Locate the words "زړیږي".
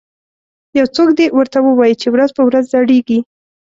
2.73-3.19